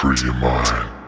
[0.00, 0.99] free your mind.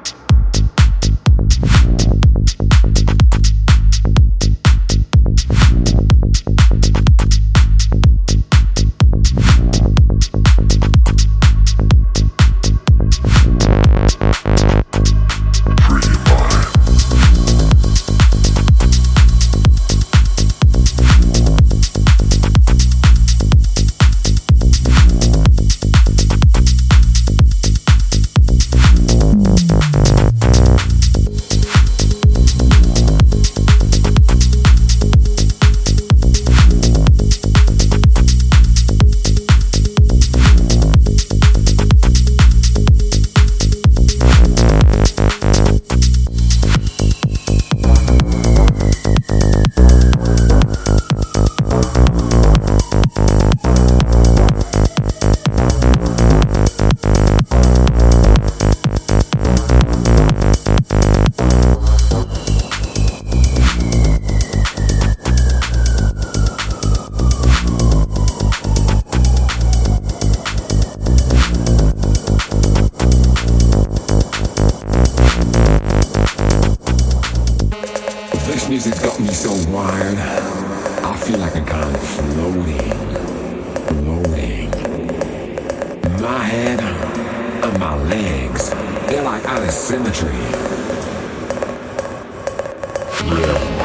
[81.32, 82.90] feel like a guy floating,
[83.88, 84.70] floating.
[86.20, 88.68] My head and my legs,
[89.08, 90.28] they're like out of symmetry.
[93.24, 93.81] Yeah.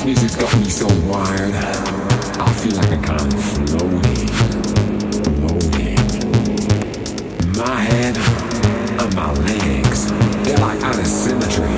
[0.00, 1.54] This music's got me so wired.
[1.54, 4.28] I feel like I'm kind of floating,
[5.36, 5.98] floating.
[7.54, 10.10] My head and my legs,
[10.42, 11.69] they're like out of symmetry.